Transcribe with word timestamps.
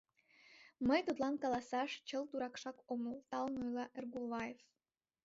Мый 0.87 0.99
тудлан 1.05 1.35
каласаш 1.43 1.91
чылт 2.07 2.27
дуракшак 2.31 2.77
омыл!— 2.93 3.15
талын 3.31 3.57
ойла 3.65 3.85
Эргуваев. 3.97 4.59